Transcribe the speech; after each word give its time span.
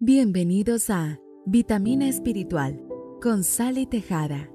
Bienvenidos 0.00 0.90
a 0.90 1.18
Vitamina 1.44 2.06
Espiritual 2.06 2.80
con 3.20 3.42
Sally 3.42 3.84
Tejada. 3.84 4.48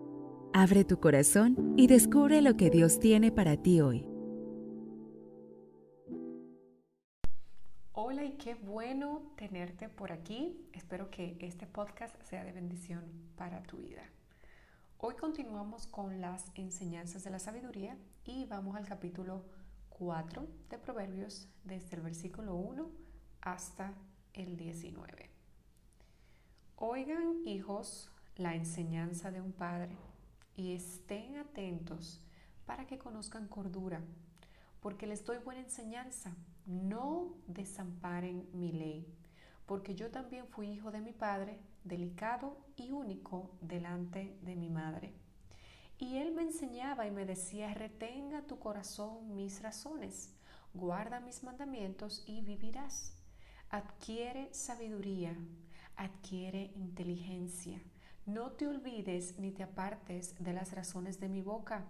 Abre 0.54 0.86
tu 0.86 1.02
corazón 1.02 1.74
y 1.76 1.88
descubre 1.88 2.42
lo 2.42 2.56
que 2.56 2.70
Dios 2.70 2.98
tiene 2.98 3.30
para 3.30 3.62
ti 3.62 3.82
hoy. 3.82 4.08
Hola 7.92 8.24
y 8.24 8.38
qué 8.38 8.56
bueno 8.56 9.34
tenerte 9.36 9.90
por 9.90 10.14
aquí. 10.14 10.66
Espero 10.72 11.12
que 11.12 11.36
este 11.42 11.68
podcast 11.68 12.16
sea 12.24 12.46
de 12.46 12.54
bendición 12.54 13.04
para 13.36 13.64
tu 13.64 13.80
vida. 13.80 14.04
Hoy 14.98 15.16
continuamos 15.16 15.88
con 15.88 16.22
las 16.22 16.54
enseñanzas 16.56 17.26
de 17.26 17.32
la 17.32 17.40
sabiduría 17.40 17.98
y 18.24 18.46
vamos 18.46 18.78
al 18.78 18.88
capítulo 18.88 19.44
4 19.90 20.48
de 20.70 20.78
Proverbios 20.78 21.50
desde 21.66 21.98
el 21.98 22.02
versículo 22.02 22.56
1 22.56 22.90
hasta 23.42 23.94
el 24.32 24.56
19. 24.56 25.33
Oigan, 26.86 27.38
hijos, 27.46 28.12
la 28.36 28.56
enseñanza 28.56 29.32
de 29.32 29.40
un 29.40 29.54
padre 29.54 29.96
y 30.58 30.76
estén 30.76 31.38
atentos 31.38 32.20
para 32.66 32.86
que 32.86 33.00
conozcan 33.00 33.48
cordura, 33.48 34.02
porque 34.82 35.08
les 35.08 35.24
doy 35.24 35.38
buena 35.38 35.62
enseñanza. 35.62 36.36
No 36.66 37.36
desamparen 37.48 38.50
mi 38.52 38.74
ley, 38.74 39.08
porque 39.66 39.96
yo 39.96 40.12
también 40.12 40.46
fui 40.50 40.72
hijo 40.72 40.92
de 40.92 41.00
mi 41.00 41.14
padre, 41.14 41.58
delicado 41.86 42.58
y 42.76 42.92
único 42.92 43.50
delante 43.62 44.38
de 44.42 44.58
mi 44.58 44.70
madre. 44.70 45.14
Y 45.98 46.18
él 46.18 46.34
me 46.34 46.42
enseñaba 46.42 47.08
y 47.08 47.12
me 47.12 47.26
decía, 47.26 47.74
retenga 47.74 48.42
tu 48.42 48.60
corazón 48.60 49.34
mis 49.38 49.62
razones, 49.62 50.34
guarda 50.74 51.22
mis 51.22 51.44
mandamientos 51.44 52.26
y 52.28 52.42
vivirás. 52.42 53.16
Adquiere 53.70 54.54
sabiduría 54.54 55.34
adquiere 55.96 56.72
inteligencia. 56.76 57.82
No 58.26 58.52
te 58.52 58.68
olvides 58.68 59.38
ni 59.38 59.52
te 59.52 59.64
apartes 59.64 60.36
de 60.40 60.54
las 60.54 60.72
razones 60.72 61.20
de 61.20 61.30
mi 61.30 61.42
boca. 61.42 61.86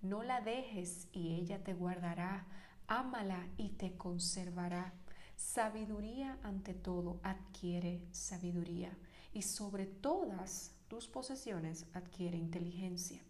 No 0.00 0.22
la 0.22 0.40
dejes 0.40 1.08
y 1.12 1.34
ella 1.34 1.62
te 1.62 1.74
guardará. 1.74 2.46
Ámala 2.86 3.48
y 3.56 3.70
te 3.70 3.96
conservará. 3.96 4.92
Sabiduría 5.36 6.38
ante 6.42 6.74
todo, 6.74 7.18
adquiere 7.22 8.00
sabiduría. 8.12 8.96
Y 9.32 9.42
sobre 9.42 9.86
todas 9.86 10.72
tus 10.88 11.08
posesiones 11.08 11.86
adquiere 11.94 12.36
inteligencia. 12.36 13.20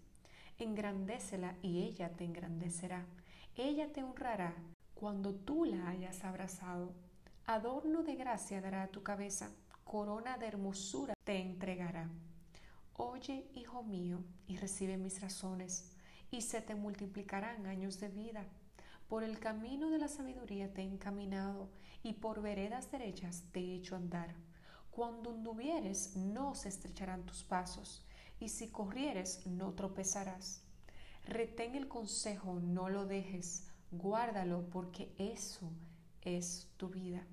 Engrandécela 0.58 1.56
y 1.62 1.82
ella 1.82 2.10
te 2.10 2.24
engrandecerá. 2.24 3.06
Ella 3.56 3.92
te 3.92 4.02
honrará 4.02 4.54
cuando 4.94 5.34
tú 5.34 5.64
la 5.64 5.88
hayas 5.88 6.22
abrazado. 6.24 6.92
Adorno 7.46 8.02
de 8.02 8.14
gracia 8.14 8.60
dará 8.60 8.82
a 8.82 8.88
tu 8.88 9.02
cabeza 9.02 9.50
corona 9.92 10.38
de 10.38 10.46
hermosura 10.46 11.12
te 11.22 11.36
entregará. 11.38 12.08
Oye, 12.94 13.46
hijo 13.54 13.82
mío, 13.82 14.24
y 14.46 14.56
recibe 14.56 14.96
mis 14.96 15.20
razones, 15.20 15.92
y 16.30 16.40
se 16.40 16.62
te 16.62 16.74
multiplicarán 16.74 17.66
años 17.66 18.00
de 18.00 18.08
vida. 18.08 18.46
Por 19.06 19.22
el 19.22 19.38
camino 19.38 19.90
de 19.90 19.98
la 19.98 20.08
sabiduría 20.08 20.72
te 20.72 20.80
he 20.80 20.84
encaminado, 20.86 21.68
y 22.02 22.14
por 22.14 22.40
veredas 22.40 22.90
derechas 22.90 23.44
te 23.52 23.60
he 23.60 23.74
hecho 23.74 23.94
andar. 23.94 24.34
Cuando 24.90 25.28
anduvieres, 25.28 26.16
no 26.16 26.54
se 26.54 26.70
estrecharán 26.70 27.26
tus 27.26 27.44
pasos, 27.44 28.02
y 28.40 28.48
si 28.48 28.68
corrieres, 28.68 29.46
no 29.46 29.74
tropezarás. 29.74 30.62
Retén 31.26 31.74
el 31.74 31.86
consejo, 31.86 32.60
no 32.60 32.88
lo 32.88 33.04
dejes, 33.04 33.68
guárdalo, 33.90 34.70
porque 34.70 35.12
eso 35.18 35.70
es 36.22 36.66
tu 36.78 36.88
vida. 36.88 37.26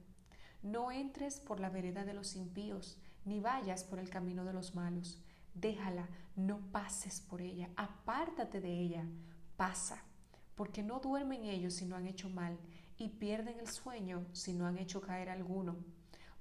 No 0.61 0.91
entres 0.91 1.39
por 1.39 1.59
la 1.59 1.69
vereda 1.69 2.03
de 2.03 2.13
los 2.13 2.35
impíos, 2.35 2.97
ni 3.25 3.39
vayas 3.39 3.83
por 3.83 3.99
el 3.99 4.09
camino 4.09 4.43
de 4.43 4.53
los 4.53 4.75
malos. 4.75 5.21
Déjala, 5.53 6.09
no 6.35 6.59
pases 6.71 7.21
por 7.21 7.41
ella, 7.41 7.69
apártate 7.75 8.59
de 8.59 8.71
ella, 8.79 9.05
pasa, 9.57 10.03
porque 10.55 10.83
no 10.83 10.99
duermen 10.99 11.45
ellos 11.45 11.75
si 11.75 11.85
no 11.85 11.95
han 11.95 12.07
hecho 12.07 12.29
mal, 12.29 12.57
y 12.97 13.09
pierden 13.09 13.59
el 13.59 13.67
sueño 13.67 14.25
si 14.33 14.53
no 14.53 14.67
han 14.67 14.77
hecho 14.77 15.01
caer 15.01 15.29
alguno, 15.29 15.77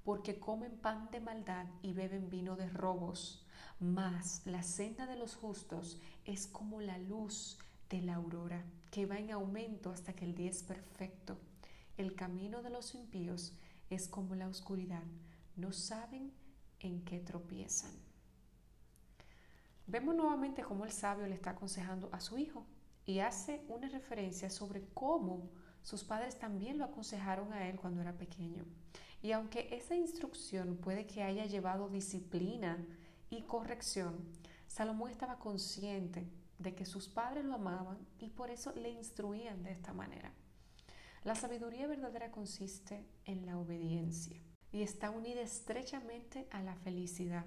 porque 0.04 0.38
comen 0.38 0.76
pan 0.78 1.08
de 1.12 1.20
maldad 1.20 1.66
y 1.82 1.92
beben 1.92 2.28
vino 2.28 2.56
de 2.56 2.68
robos. 2.68 3.44
Mas 3.80 4.42
la 4.44 4.64
senda 4.64 5.06
de 5.06 5.16
los 5.16 5.36
justos 5.36 6.00
es 6.24 6.48
como 6.48 6.80
la 6.80 6.98
luz 6.98 7.58
de 7.88 8.02
la 8.02 8.16
aurora, 8.16 8.64
que 8.90 9.06
va 9.06 9.18
en 9.18 9.30
aumento 9.30 9.90
hasta 9.90 10.14
que 10.14 10.24
el 10.24 10.34
día 10.34 10.50
es 10.50 10.64
perfecto. 10.64 11.38
El 11.96 12.14
camino 12.14 12.62
de 12.62 12.70
los 12.70 12.94
impíos 12.94 13.52
es 13.90 14.08
como 14.08 14.34
la 14.34 14.48
oscuridad, 14.48 15.04
no 15.56 15.72
saben 15.72 16.32
en 16.80 17.04
qué 17.04 17.20
tropiezan. 17.20 17.92
Vemos 19.86 20.14
nuevamente 20.14 20.62
cómo 20.62 20.84
el 20.84 20.92
sabio 20.92 21.26
le 21.26 21.34
está 21.34 21.50
aconsejando 21.50 22.10
a 22.12 22.20
su 22.20 22.36
hijo 22.36 22.66
y 23.06 23.20
hace 23.20 23.64
una 23.68 23.88
referencia 23.88 24.50
sobre 24.50 24.84
cómo 24.92 25.50
sus 25.82 26.04
padres 26.04 26.38
también 26.38 26.76
lo 26.76 26.84
aconsejaron 26.84 27.52
a 27.52 27.68
él 27.68 27.76
cuando 27.80 28.02
era 28.02 28.12
pequeño. 28.12 28.64
Y 29.22 29.32
aunque 29.32 29.68
esa 29.72 29.96
instrucción 29.96 30.76
puede 30.76 31.06
que 31.06 31.22
haya 31.22 31.46
llevado 31.46 31.88
disciplina 31.88 32.86
y 33.30 33.42
corrección, 33.42 34.14
Salomón 34.66 35.10
estaba 35.10 35.38
consciente 35.38 36.28
de 36.58 36.74
que 36.74 36.84
sus 36.84 37.08
padres 37.08 37.44
lo 37.44 37.54
amaban 37.54 37.98
y 38.18 38.28
por 38.28 38.50
eso 38.50 38.72
le 38.74 38.90
instruían 38.90 39.62
de 39.62 39.72
esta 39.72 39.94
manera. 39.94 40.32
La 41.24 41.34
sabiduría 41.34 41.86
verdadera 41.86 42.30
consiste 42.30 43.04
en 43.24 43.44
la 43.44 43.58
obediencia 43.58 44.40
y 44.70 44.82
está 44.82 45.10
unida 45.10 45.40
estrechamente 45.40 46.46
a 46.50 46.62
la 46.62 46.74
felicidad. 46.76 47.44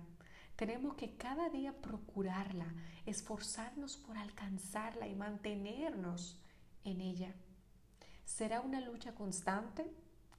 Tenemos 0.56 0.96
que 0.96 1.16
cada 1.16 1.50
día 1.50 1.74
procurarla, 1.74 2.74
esforzarnos 3.06 3.98
por 3.98 4.18
alcanzarla 4.18 5.08
y 5.08 5.16
mantenernos 5.16 6.40
en 6.84 7.02
ella. 7.02 7.34
Será 8.26 8.62
una 8.62 8.82
lucha 8.82 9.16
constante 9.16 9.90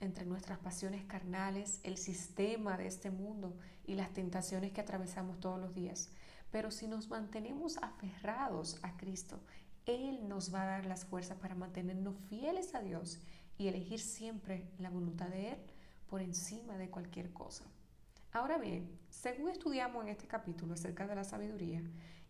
entre 0.01 0.27
nuestras 0.27 0.59
pasiones 0.59 1.05
carnales, 1.05 1.81
el 1.85 1.97
sistema 1.97 2.77
de 2.77 2.87
este 2.87 3.11
mundo 3.11 3.57
y 3.85 3.95
las 3.95 4.13
tentaciones 4.13 4.73
que 4.73 4.81
atravesamos 4.81 5.41
todos 5.41 5.61
los 5.61 5.75
días. 5.75 6.11
Pero 6.51 6.71
si 6.71 6.87
nos 6.87 7.09
mantenemos 7.09 7.79
aferrados 7.79 8.79
a 8.83 8.97
Cristo 8.97 9.41
él 9.87 10.29
nos 10.29 10.55
va 10.55 10.63
a 10.63 10.67
dar 10.67 10.87
las 10.87 11.05
fuerzas 11.05 11.39
para 11.39 11.55
mantenernos 11.55 12.15
fieles 12.29 12.75
a 12.75 12.81
Dios 12.81 13.21
y 13.59 13.69
elegir 13.69 14.01
siempre 14.01 14.69
la 14.79 14.91
voluntad 14.91 15.29
de 15.29 15.53
Él 15.53 15.59
por 16.09 16.21
encima 16.21 16.79
de 16.79 16.91
cualquier 16.91 17.33
cosa. 17.33 17.65
Ahora 18.33 18.59
bien, 18.59 18.99
según 19.11 19.51
estudiamos 19.51 20.05
en 20.05 20.11
este 20.11 20.27
capítulo 20.27 20.75
acerca 20.75 21.07
de 21.07 21.15
la 21.15 21.25
sabiduría, 21.25 21.83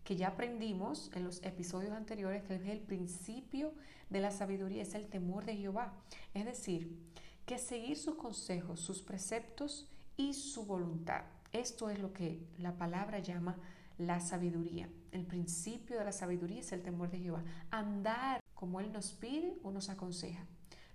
que 0.05 0.17
ya 0.17 0.29
aprendimos 0.29 1.11
en 1.15 1.25
los 1.25 1.43
episodios 1.45 1.93
anteriores 1.93 2.43
que 2.43 2.55
el 2.55 2.81
principio 2.81 3.73
de 4.11 4.21
la 4.21 4.31
sabiduría 4.31 4.83
es 4.83 4.95
el 4.95 5.07
temor 5.07 5.45
de 5.45 5.57
Jehová, 5.57 5.95
es 6.35 6.45
decir, 6.45 6.99
que 7.47 7.59
seguir 7.59 7.97
sus 7.97 8.17
consejos, 8.17 8.81
sus 8.81 9.03
preceptos 9.03 9.89
y 10.17 10.35
su 10.35 10.65
voluntad. 10.67 11.25
Esto 11.53 11.89
es 11.89 11.99
lo 11.99 12.13
que 12.13 12.41
la 12.59 12.77
palabra 12.77 13.21
llama 13.21 13.57
la 13.99 14.21
sabiduría. 14.21 14.89
El 15.13 15.27
principio 15.27 15.99
de 15.99 16.05
la 16.07 16.13
sabiduría 16.13 16.61
es 16.61 16.73
el 16.73 16.83
temor 16.83 17.11
de 17.11 17.19
Jehová. 17.19 17.45
Andar 17.71 18.41
como 18.55 18.81
Él 18.81 18.93
nos 18.93 19.13
pide 19.13 19.59
o 19.63 19.71
nos 19.71 19.91
aconseja. 19.91 20.47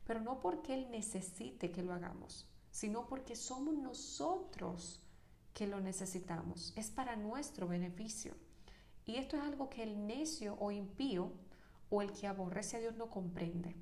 Pero 0.05 0.21
no 0.21 0.39
porque 0.39 0.73
Él 0.73 0.87
necesite 0.89 1.71
que 1.71 1.83
lo 1.83 1.93
hagamos, 1.93 2.47
sino 2.71 3.07
porque 3.07 3.35
somos 3.35 3.75
nosotros 3.75 5.01
que 5.53 5.67
lo 5.67 5.79
necesitamos. 5.79 6.73
Es 6.75 6.89
para 6.89 7.15
nuestro 7.15 7.67
beneficio. 7.67 8.33
Y 9.05 9.15
esto 9.15 9.37
es 9.37 9.43
algo 9.43 9.69
que 9.69 9.83
el 9.83 10.07
necio 10.07 10.57
o 10.59 10.71
impío 10.71 11.31
o 11.89 12.01
el 12.01 12.11
que 12.11 12.27
aborrece 12.27 12.77
a 12.77 12.79
Dios 12.79 12.95
no 12.95 13.09
comprende. 13.09 13.75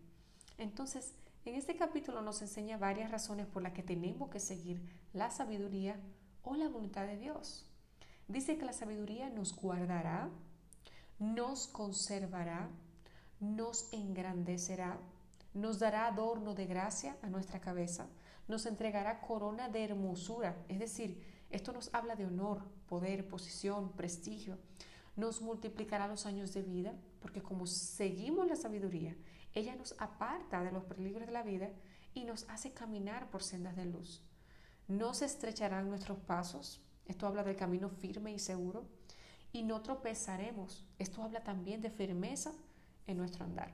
Entonces, 0.58 1.14
en 1.46 1.56
este 1.56 1.76
capítulo 1.76 2.22
nos 2.22 2.42
enseña 2.42 2.78
varias 2.78 3.12
razones 3.12 3.46
por 3.46 3.62
las 3.62 3.74
que 3.74 3.84
tenemos 3.84 4.30
que 4.30 4.40
seguir 4.40 4.82
la 5.14 5.30
sabiduría 5.30 6.00
o 6.44 6.56
la 6.56 6.68
voluntad 6.68 7.08
de 7.08 7.18
Dios. 7.18 7.66
Dice 8.28 8.58
que 8.58 8.66
la 8.66 8.74
sabiduría 8.74 9.30
nos 9.30 9.56
guardará, 9.56 10.30
nos 11.20 11.68
conservará, 11.68 12.70
nos 13.40 13.94
engrandecerá, 13.94 14.98
nos 15.54 15.80
dará 15.80 16.08
adorno 16.08 16.56
de 16.56 16.66
gracia 16.66 17.18
a 17.22 17.30
nuestra 17.30 17.60
cabeza, 17.62 18.08
nos 18.48 18.66
entregará 18.66 19.22
corona 19.22 19.70
de 19.70 19.84
hermosura, 19.84 20.56
es 20.68 20.80
decir, 20.80 21.24
esto 21.52 21.72
nos 21.72 21.94
habla 21.94 22.16
de 22.16 22.26
honor, 22.26 22.64
poder, 22.88 23.28
posición, 23.28 23.92
prestigio, 23.92 24.58
nos 25.16 25.42
multiplicará 25.42 26.08
los 26.08 26.26
años 26.26 26.54
de 26.54 26.64
vida, 26.64 26.94
porque 27.22 27.42
como 27.42 27.68
seguimos 27.68 28.48
la 28.48 28.56
sabiduría, 28.56 29.16
ella 29.54 29.76
nos 29.76 29.96
aparta 30.00 30.64
de 30.64 30.72
los 30.72 30.84
peligros 30.84 31.26
de 31.26 31.32
la 31.32 31.44
vida 31.44 31.70
y 32.14 32.26
nos 32.26 32.50
hace 32.50 32.74
caminar 32.74 33.30
por 33.30 33.44
sendas 33.44 33.76
de 33.76 33.86
luz. 33.86 34.22
No 34.88 35.14
se 35.14 35.26
estrecharán 35.26 35.90
nuestros 35.90 36.20
pasos, 36.20 36.82
esto 37.08 37.28
habla 37.28 37.44
del 37.44 37.56
camino 37.56 37.90
firme 37.90 38.32
y 38.34 38.40
seguro. 38.40 38.86
Y 39.52 39.64
no 39.64 39.82
tropezaremos. 39.82 40.86
Esto 41.00 41.24
habla 41.24 41.44
también 41.44 41.82
de 41.82 41.90
firmeza 41.90 42.52
en 43.08 43.18
nuestro 43.18 43.46
andar. 43.46 43.74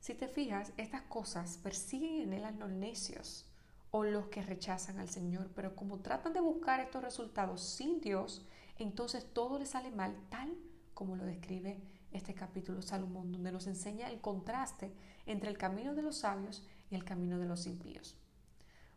Si 0.00 0.14
te 0.14 0.28
fijas, 0.28 0.72
estas 0.76 1.02
cosas 1.02 1.58
persiguen 1.62 2.22
en 2.22 2.32
él 2.34 2.44
a 2.44 2.50
los 2.50 2.70
necios 2.70 3.46
o 3.90 4.04
los 4.04 4.26
que 4.26 4.42
rechazan 4.42 4.98
al 4.98 5.08
Señor, 5.08 5.50
pero 5.54 5.74
como 5.74 6.00
tratan 6.00 6.32
de 6.32 6.40
buscar 6.40 6.80
estos 6.80 7.02
resultados 7.02 7.62
sin 7.62 8.00
Dios, 8.00 8.44
entonces 8.78 9.24
todo 9.32 9.58
les 9.58 9.70
sale 9.70 9.90
mal, 9.90 10.14
tal 10.28 10.54
como 10.92 11.16
lo 11.16 11.24
describe 11.24 11.80
este 12.12 12.34
capítulo 12.34 12.82
Salomón, 12.82 13.32
donde 13.32 13.50
nos 13.50 13.66
enseña 13.66 14.10
el 14.10 14.20
contraste 14.20 14.92
entre 15.26 15.48
el 15.48 15.58
camino 15.58 15.94
de 15.94 16.02
los 16.02 16.18
sabios 16.18 16.66
y 16.90 16.94
el 16.96 17.04
camino 17.04 17.38
de 17.38 17.46
los 17.46 17.66
impíos. 17.66 18.16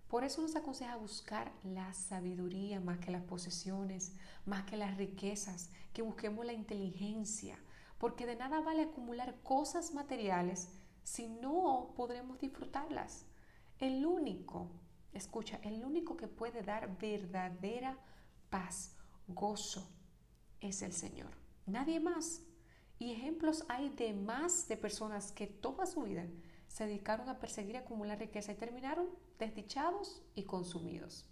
Por 0.08 0.24
eso 0.24 0.42
nos 0.42 0.56
aconseja 0.56 0.96
buscar 0.96 1.52
la 1.64 1.94
sabiduría 1.94 2.80
más 2.80 3.00
que 3.00 3.12
las 3.12 3.24
posesiones, 3.24 4.14
más 4.46 4.64
que 4.64 4.78
las 4.78 4.96
riquezas, 4.98 5.70
que 5.94 6.02
busquemos 6.02 6.46
la 6.46 6.54
inteligencia, 6.54 7.60
porque 7.98 8.26
de 8.26 8.38
nada 8.38 8.62
vale 8.62 8.84
acumular 8.84 9.36
cosas 9.44 9.94
materiales 9.94 10.70
si 11.04 11.28
no 11.28 11.94
podremos 11.96 12.40
disfrutarlas. 12.40 13.26
El 13.80 14.06
único, 14.06 14.70
escucha, 15.14 15.60
el 15.64 15.84
único 15.84 16.16
que 16.16 16.28
puede 16.28 16.62
dar 16.62 16.98
verdadera 16.98 17.98
paz, 18.50 18.96
gozo, 19.28 19.90
es 20.62 20.82
el 20.82 20.94
Señor. 20.94 21.32
Nadie 21.66 22.00
más. 22.00 22.42
Y 22.98 23.12
ejemplos 23.12 23.66
hay 23.68 23.90
de 23.90 24.14
más 24.14 24.68
de 24.68 24.78
personas 24.78 25.32
que 25.32 25.48
toda 25.48 25.86
su 25.86 26.04
vida 26.04 26.26
se 26.68 26.86
dedicaron 26.86 27.30
a 27.30 27.40
perseguir 27.40 27.76
y 27.76 27.78
acumular 27.78 28.20
riqueza 28.20 28.52
y 28.52 28.56
terminaron 28.56 29.08
desdichados 29.40 30.22
y 30.36 30.44
consumidos. 30.44 31.26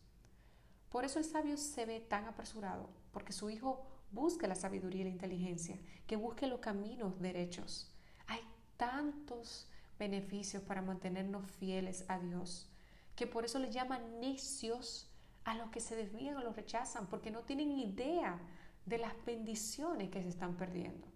Por 0.89 1.03
eso 1.05 1.19
el 1.19 1.25
sabio 1.25 1.57
se 1.57 1.85
ve 1.85 1.99
tan 1.99 2.25
apresurado, 2.25 2.89
porque 3.11 3.33
su 3.33 3.49
hijo 3.49 3.85
busca 4.11 4.47
la 4.47 4.55
sabiduría 4.55 5.01
y 5.01 5.05
la 5.05 5.09
inteligencia, 5.09 5.77
que 6.07 6.15
busque 6.15 6.47
los 6.47 6.59
caminos 6.59 7.19
derechos. 7.19 7.91
Hay 8.27 8.41
tantos 8.77 9.67
beneficios 9.99 10.63
para 10.63 10.81
mantenernos 10.81 11.49
fieles 11.51 12.05
a 12.07 12.19
Dios, 12.19 12.69
que 13.15 13.27
por 13.27 13.45
eso 13.45 13.59
le 13.59 13.71
llaman 13.71 14.19
necios 14.19 15.09
a 15.43 15.55
los 15.55 15.69
que 15.69 15.79
se 15.79 15.95
desvían 15.95 16.37
o 16.37 16.43
los 16.43 16.55
rechazan, 16.55 17.07
porque 17.07 17.31
no 17.31 17.41
tienen 17.41 17.71
idea 17.71 18.39
de 18.85 18.97
las 18.97 19.13
bendiciones 19.25 20.09
que 20.09 20.21
se 20.21 20.29
están 20.29 20.55
perdiendo. 20.55 21.07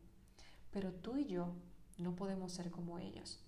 Pero 0.72 0.92
tú 0.92 1.18
y 1.18 1.26
yo 1.26 1.54
no 1.98 2.16
podemos 2.16 2.52
ser 2.52 2.72
como 2.72 3.00
ellos. 3.00 3.44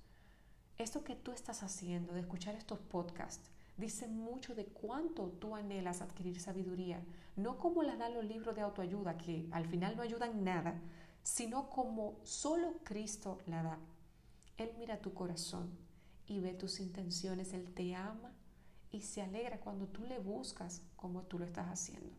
Esto 0.78 1.04
que 1.04 1.16
tú 1.16 1.32
estás 1.32 1.64
haciendo, 1.64 2.14
de 2.14 2.22
escuchar 2.22 2.56
estos 2.56 2.80
podcasts, 2.80 3.50
dice 3.78 4.08
mucho 4.08 4.56
de 4.56 4.66
cuánto 4.66 5.28
tú 5.28 5.56
anhelas 5.56 6.02
adquirir 6.02 6.40
sabiduría, 6.40 7.04
no 7.36 7.58
como 7.58 7.84
la 7.84 7.96
dan 7.96 8.14
los 8.14 8.26
libros 8.26 8.56
de 8.56 8.62
autoayuda, 8.62 9.18
que 9.18 9.48
al 9.52 9.66
final 9.66 9.96
no 9.96 10.04
ayudan 10.04 10.44
nada, 10.44 10.80
sino 11.24 11.70
como 11.70 12.20
solo 12.24 12.76
Cristo 12.84 13.40
la 13.46 13.64
da. 13.64 13.80
Él 14.58 14.72
mira 14.78 15.02
tu 15.02 15.14
corazón 15.14 15.70
y 16.28 16.40
ve 16.40 16.54
tus 16.54 16.80
intenciones, 16.80 17.54
Él 17.54 17.74
te 17.74 17.96
ama 17.96 18.32
y 18.92 19.02
se 19.02 19.22
alegra 19.22 19.60
cuando 19.60 19.88
tú 19.88 20.04
le 20.04 20.20
buscas 20.20 20.82
como 20.96 21.24
tú 21.24 21.40
lo 21.40 21.46
estás 21.46 21.68
haciendo. 21.68 22.16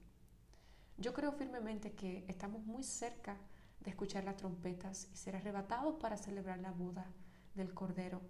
Yo 0.99 1.13
creo 1.13 1.33
firmemente 1.33 1.93
que 1.93 2.25
estamos 2.29 2.65
muy 2.65 2.83
cerca 2.83 3.37
de 3.81 3.91
escuchar 3.91 4.25
las 4.25 4.37
trompetas 4.37 5.09
y 5.13 5.17
ser 5.17 5.37
arrebatados 5.37 5.97
para 6.01 6.17
celebrar 6.17 6.59
la 6.61 6.71
boda 6.71 7.07
del 7.55 7.75
Cordero 7.75 8.21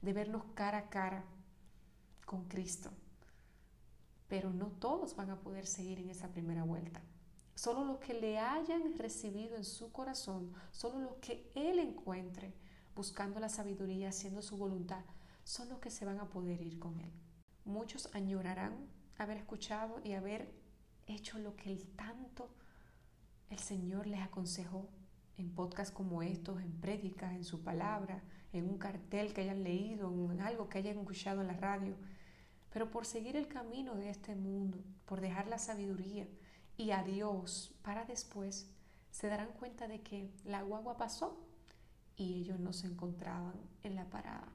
de 0.00 0.12
vernos 0.12 0.44
cara 0.54 0.78
a 0.78 0.88
cara 0.88 1.24
con 2.24 2.44
Cristo. 2.44 2.90
Pero 4.28 4.50
no 4.50 4.66
todos 4.66 5.14
van 5.14 5.30
a 5.30 5.40
poder 5.40 5.66
seguir 5.66 5.98
en 5.98 6.10
esa 6.10 6.28
primera 6.28 6.64
vuelta. 6.64 7.00
Solo 7.54 7.84
los 7.84 7.98
que 7.98 8.14
le 8.14 8.38
hayan 8.38 8.96
recibido 8.96 9.56
en 9.56 9.64
su 9.64 9.92
corazón, 9.92 10.52
solo 10.70 11.00
los 11.00 11.14
que 11.16 11.50
Él 11.54 11.78
encuentre 11.78 12.54
buscando 12.94 13.40
la 13.40 13.48
sabiduría, 13.48 14.08
haciendo 14.08 14.42
su 14.42 14.56
voluntad, 14.56 15.04
son 15.44 15.68
los 15.68 15.78
que 15.78 15.90
se 15.90 16.04
van 16.04 16.20
a 16.20 16.28
poder 16.28 16.60
ir 16.62 16.78
con 16.78 16.98
Él. 16.98 17.12
Muchos 17.64 18.08
añorarán 18.14 18.88
haber 19.18 19.36
escuchado 19.36 20.00
y 20.04 20.12
haber 20.12 20.52
hecho 21.06 21.38
lo 21.38 21.56
que 21.56 21.70
el 21.70 21.86
tanto 21.88 22.50
el 23.50 23.58
Señor 23.58 24.06
les 24.06 24.22
aconsejó 24.22 24.88
en 25.36 25.54
podcasts 25.54 25.92
como 25.92 26.22
estos, 26.22 26.60
en 26.60 26.72
prédicas, 26.80 27.32
en 27.32 27.44
su 27.44 27.62
palabra, 27.62 28.22
en 28.52 28.68
un 28.68 28.78
cartel 28.78 29.32
que 29.32 29.42
hayan 29.42 29.62
leído, 29.64 30.30
en 30.30 30.40
algo 30.40 30.68
que 30.68 30.78
hayan 30.78 30.98
escuchado 30.98 31.40
en 31.40 31.48
la 31.48 31.54
radio, 31.54 31.96
pero 32.72 32.90
por 32.90 33.06
seguir 33.06 33.36
el 33.36 33.48
camino 33.48 33.94
de 33.94 34.10
este 34.10 34.34
mundo, 34.34 34.78
por 35.04 35.20
dejar 35.20 35.46
la 35.46 35.58
sabiduría 35.58 36.26
y 36.76 36.90
a 36.90 37.02
Dios 37.02 37.74
para 37.82 38.04
después, 38.04 38.70
se 39.10 39.28
darán 39.28 39.52
cuenta 39.52 39.88
de 39.88 40.00
que 40.00 40.30
la 40.44 40.62
guagua 40.62 40.96
pasó 40.96 41.38
y 42.16 42.40
ellos 42.40 42.58
no 42.58 42.72
se 42.72 42.86
encontraban 42.86 43.54
en 43.82 43.94
la 43.94 44.08
parada. 44.08 44.48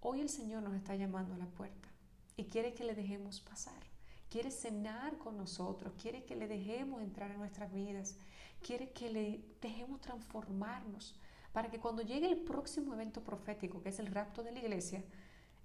Hoy 0.00 0.20
el 0.20 0.28
Señor 0.28 0.62
nos 0.62 0.74
está 0.74 0.96
llamando 0.96 1.34
a 1.34 1.38
la 1.38 1.46
puerta 1.46 1.88
y 2.36 2.44
quiere 2.44 2.74
que 2.74 2.84
le 2.84 2.94
dejemos 2.94 3.40
pasar. 3.40 3.82
Quiere 4.28 4.50
cenar 4.50 5.16
con 5.18 5.36
nosotros, 5.36 5.94
quiere 6.00 6.24
que 6.24 6.34
le 6.34 6.48
dejemos 6.48 7.00
entrar 7.00 7.30
en 7.30 7.38
nuestras 7.38 7.72
vidas, 7.72 8.16
quiere 8.60 8.90
que 8.90 9.10
le 9.10 9.44
dejemos 9.60 10.00
transformarnos 10.00 11.14
para 11.54 11.70
que 11.70 11.78
cuando 11.78 12.02
llegue 12.02 12.26
el 12.26 12.36
próximo 12.36 12.94
evento 12.94 13.22
profético, 13.22 13.80
que 13.80 13.90
es 13.90 14.00
el 14.00 14.08
rapto 14.08 14.42
de 14.42 14.50
la 14.50 14.58
iglesia, 14.58 15.04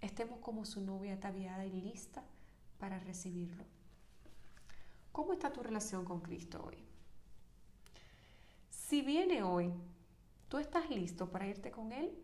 estemos 0.01 0.37
como 0.37 0.63
su 0.63 0.81
novia 0.81 1.15
ataviada 1.15 1.65
y 1.65 1.81
lista 1.81 2.23
para 2.77 2.99
recibirlo. 2.99 3.63
¿Cómo 5.11 5.33
está 5.33 5.51
tu 5.51 5.63
relación 5.63 6.05
con 6.05 6.21
Cristo 6.21 6.63
hoy? 6.63 6.77
Si 8.69 9.01
viene 9.01 9.41
hoy, 9.41 9.73
¿tú 10.47 10.59
estás 10.59 10.91
listo 10.91 11.31
para 11.31 11.47
irte 11.47 11.71
con 11.71 11.91
Él? 11.91 12.15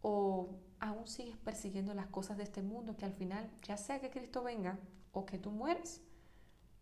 ¿O 0.00 0.48
aún 0.78 1.08
sigues 1.08 1.36
persiguiendo 1.36 1.94
las 1.94 2.06
cosas 2.06 2.36
de 2.36 2.44
este 2.44 2.62
mundo 2.62 2.96
que 2.96 3.06
al 3.06 3.12
final, 3.12 3.50
ya 3.64 3.76
sea 3.76 4.00
que 4.00 4.10
Cristo 4.10 4.44
venga 4.44 4.78
o 5.10 5.26
que 5.26 5.38
tú 5.38 5.50
mueres, 5.50 6.00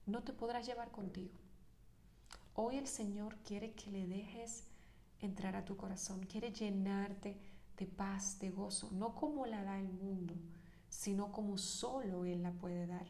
no 0.04 0.22
te 0.22 0.34
podrás 0.34 0.66
llevar 0.66 0.90
contigo? 0.90 1.32
Hoy 2.52 2.76
el 2.76 2.87
Señor 2.87 3.38
quiere 3.38 3.72
que 3.72 3.90
le 3.90 4.06
dejes 4.06 4.75
entrar 5.21 5.57
a 5.57 5.65
tu 5.65 5.77
corazón, 5.77 6.27
quiere 6.27 6.53
llenarte 6.53 7.37
de 7.77 7.87
paz, 7.87 8.39
de 8.39 8.51
gozo, 8.51 8.91
no 8.93 9.15
como 9.15 9.47
la 9.47 9.63
da 9.63 9.79
el 9.79 9.89
mundo, 9.89 10.35
sino 10.89 11.33
como 11.33 11.59
solo 11.59 12.25
Él 12.25 12.43
la 12.43 12.53
puede 12.53 12.87
dar. 12.87 13.07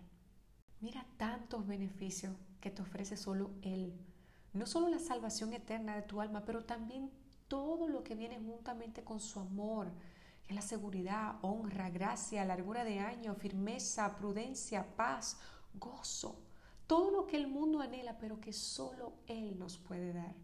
Mira 0.81 1.07
tantos 1.17 1.67
beneficios 1.67 2.35
que 2.61 2.71
te 2.71 2.83
ofrece 2.83 3.17
solo 3.17 3.51
Él. 3.63 3.93
No 4.53 4.67
solo 4.67 4.89
la 4.89 4.99
salvación 4.99 5.53
eterna 5.53 5.95
de 5.95 6.03
tu 6.03 6.21
alma, 6.21 6.45
pero 6.45 6.65
también 6.65 7.11
todo 7.49 7.89
lo 7.89 8.03
que 8.03 8.15
viene 8.15 8.39
juntamente 8.39 9.05
con 9.05 9.21
su 9.21 9.39
amor, 9.41 9.91
que 10.43 10.49
es 10.51 10.55
la 10.55 10.63
seguridad, 10.63 11.37
honra, 11.43 11.91
gracia, 11.91 12.45
largura 12.45 12.85
de 12.85 13.01
año, 13.01 13.35
firmeza, 13.35 14.17
prudencia, 14.17 14.97
paz, 14.97 15.39
gozo. 15.75 16.41
Todo 16.87 17.11
lo 17.11 17.27
que 17.27 17.37
el 17.37 17.49
mundo 17.49 17.81
anhela, 17.81 18.19
pero 18.19 18.41
que 18.41 18.53
solo 18.53 19.13
Él 19.27 19.59
nos 19.59 19.77
puede 19.79 20.13
dar. 20.13 20.35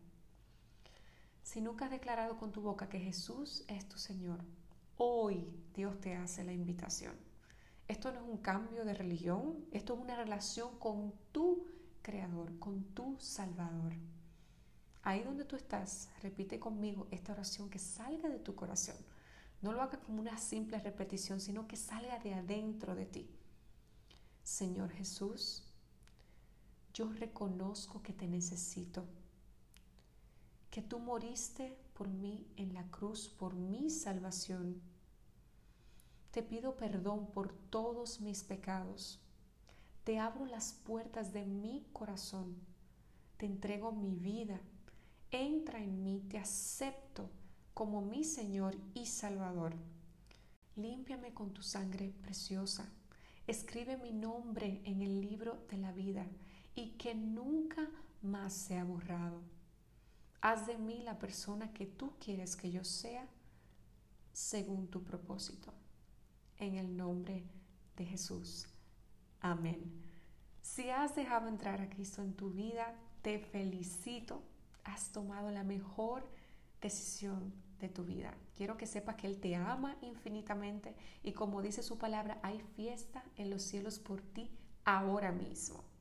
Si 1.43 1.61
nunca 1.61 1.87
has 1.87 1.91
declarado 1.91 2.39
con 2.39 2.53
tu 2.53 2.61
boca 2.63 2.89
que 2.89 3.01
Jesús 3.01 3.65
es 3.69 3.89
tu 3.89 3.99
Señor, 3.99 4.45
hoy 4.97 5.45
Dios 5.75 6.01
te 6.01 6.15
hace 6.15 6.45
la 6.45 6.53
invitación. 6.53 7.15
Esto 7.89 8.13
no 8.13 8.21
es 8.21 8.27
un 8.27 8.39
cambio 8.39 8.85
de 8.85 8.95
religión, 8.95 9.65
esto 9.73 9.95
es 9.95 10.01
una 10.01 10.17
relación 10.17 10.79
con 10.79 11.13
tu 11.33 11.67
Creador, 12.01 12.59
con 12.59 12.85
tu 12.95 13.17
Salvador. 13.21 13.93
Ahí 15.03 15.23
donde 15.23 15.45
tú 15.45 15.57
estás, 15.57 16.09
repite 16.23 16.59
conmigo 16.59 17.09
esta 17.11 17.33
oración 17.33 17.69
que 17.69 17.79
salga 17.79 18.29
de 18.29 18.39
tu 18.39 18.55
corazón. 18.55 18.97
No 19.61 19.73
lo 19.73 19.83
hagas 19.83 20.01
como 20.01 20.21
una 20.21 20.39
simple 20.39 20.79
repetición, 20.79 21.41
sino 21.41 21.67
que 21.67 21.77
salga 21.77 22.19
de 22.19 22.35
adentro 22.35 22.95
de 22.95 23.07
ti. 23.07 23.31
Señor 24.43 24.91
Jesús, 24.91 25.65
yo 26.95 27.13
reconozco 27.13 28.03
que 28.03 28.13
te 28.13 28.27
necesito 28.27 29.07
que 30.73 30.81
tú 30.81 30.99
moriste 30.99 31.77
por 31.93 32.09
mí 32.09 32.47
en 32.57 32.73
la 32.73 32.91
cruz, 32.91 33.29
por 33.29 33.55
mi 33.55 33.91
salvación. 33.91 34.81
Te 36.31 36.43
pido 36.43 36.77
perdón 36.77 37.31
por 37.31 37.53
todos 37.53 38.23
mis 38.23 38.43
pecados. 38.43 39.21
Te 40.03 40.19
abro 40.19 40.47
las 40.47 40.73
puertas 40.73 41.35
de 41.35 41.45
mi 41.45 41.85
corazón. 41.93 42.57
Te 43.37 43.45
entrego 43.45 43.93
mi 43.93 44.15
vida. 44.15 44.63
Entra 45.31 45.79
en 45.79 46.03
mí, 46.03 46.25
te 46.31 46.39
acepto 46.39 47.29
como 47.75 48.01
mi 48.01 48.25
Señor 48.25 48.75
y 48.95 49.05
Salvador. 49.05 49.75
Límpiame 50.77 51.35
con 51.35 51.53
tu 51.53 51.61
sangre 51.63 52.15
preciosa. 52.23 52.91
Escribe 53.47 53.99
mi 53.99 54.13
nombre 54.13 54.81
en 54.87 55.03
el 55.03 55.21
libro 55.21 55.67
de 55.69 55.77
la 55.77 55.93
vida 55.93 56.27
y 56.75 56.93
que 56.93 57.15
nunca 57.15 57.91
más 58.23 58.55
sea 58.55 58.85
borrado. 58.85 59.43
Haz 60.43 60.67
de 60.67 60.77
mí 60.77 61.03
la 61.05 61.21
persona 61.21 61.73
que 61.73 61.87
tú 61.87 62.13
quieres 62.19 62.57
que 62.57 62.71
yo 62.71 62.83
sea 62.83 63.29
según 64.33 64.89
tu 64.89 65.05
propósito. 65.05 65.73
En 66.59 66.75
el 66.75 66.97
nombre 66.97 67.45
de 67.97 68.05
Jesús. 68.05 68.67
Amén. 69.41 69.81
Si 70.61 70.91
has 70.91 71.15
dejado 71.15 71.49
entrar 71.49 71.81
a 71.81 71.89
Cristo 71.89 72.23
en 72.23 72.35
tu 72.35 72.51
vida, 72.51 72.95
te 73.23 73.39
felicito. 73.39 74.43
Has 74.83 75.13
tomado 75.13 75.51
la 75.53 75.63
mejor 75.63 76.29
decisión 76.81 77.53
de 77.79 77.89
tu 77.89 78.05
vida. 78.05 78.35
Quiero 78.57 78.77
que 78.77 78.87
sepas 78.87 79.15
que 79.15 79.29
Él 79.29 79.41
te 79.41 79.55
ama 79.55 79.97
infinitamente 80.03 80.97
y 81.23 81.33
como 81.33 81.63
dice 81.63 81.85
su 81.85 81.99
palabra, 81.99 82.41
hay 82.43 82.61
fiesta 82.75 83.25
en 83.37 83.49
los 83.49 83.63
cielos 83.63 84.01
por 84.01 84.21
ti 84.21 84.51
ahora 84.85 85.31
mismo. 85.31 85.92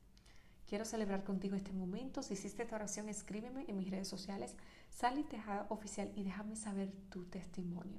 Quiero 0.72 0.86
celebrar 0.86 1.22
contigo 1.22 1.54
este 1.54 1.70
momento. 1.70 2.22
Si 2.22 2.32
hiciste 2.32 2.62
esta 2.62 2.76
oración, 2.76 3.10
escríbeme 3.10 3.66
en 3.68 3.76
mis 3.76 3.90
redes 3.90 4.08
sociales, 4.08 4.56
Sally 4.88 5.22
Tejada 5.22 5.66
Oficial 5.68 6.10
y 6.16 6.22
déjame 6.24 6.56
saber 6.56 6.90
tu 7.10 7.26
testimonio. 7.26 7.98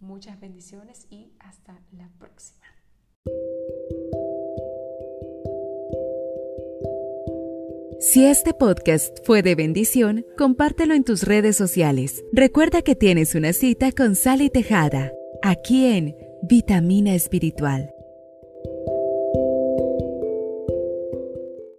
Muchas 0.00 0.40
bendiciones 0.40 1.06
y 1.10 1.34
hasta 1.40 1.78
la 1.92 2.08
próxima. 2.18 2.64
Si 8.00 8.24
este 8.24 8.54
podcast 8.54 9.18
fue 9.26 9.42
de 9.42 9.54
bendición, 9.54 10.24
compártelo 10.38 10.94
en 10.94 11.04
tus 11.04 11.22
redes 11.24 11.54
sociales. 11.54 12.24
Recuerda 12.32 12.80
que 12.80 12.94
tienes 12.94 13.34
una 13.34 13.52
cita 13.52 13.92
con 13.92 14.16
Sally 14.16 14.48
Tejada, 14.48 15.12
aquí 15.42 15.84
en 15.84 16.16
Vitamina 16.40 17.14
Espiritual. 17.14 17.93